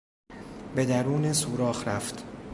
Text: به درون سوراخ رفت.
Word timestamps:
به 0.75 0.85
درون 0.85 1.33
سوراخ 1.33 1.87
رفت. 1.87 2.23